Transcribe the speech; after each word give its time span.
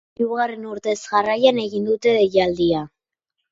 Hirugarren 0.19 0.63
urtez 0.69 0.95
jarraian 1.03 1.61
egin 1.65 1.87
dute 1.91 2.17
deialdia. 2.19 2.83